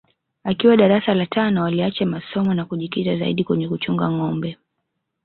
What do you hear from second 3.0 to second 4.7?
zaidi kwenye kuchunga nâgombe